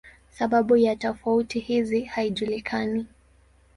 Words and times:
Sababu 0.29 0.77
ya 0.77 0.95
tofauti 0.95 1.59
hizi 1.59 2.01
haijulikani. 2.01 3.05